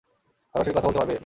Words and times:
সরাসরি 0.55 0.73
কথা 0.73 0.87
বলতে 0.87 0.99
পারবে? 0.99 1.15